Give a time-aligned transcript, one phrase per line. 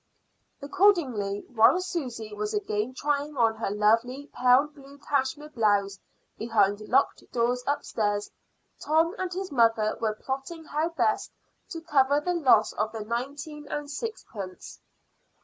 [0.63, 5.99] Accordingly, while Susy was again trying on her lovely pale blue cashmere blouse
[6.39, 8.31] behind locked doors upstairs,
[8.79, 11.31] Tom and his mother were plotting how best
[11.69, 14.79] to cover the loss of the nineteen and sixpence.